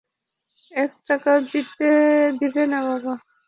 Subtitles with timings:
[0.71, 1.37] এক টাকাও
[2.39, 3.13] দিবে না বাবা।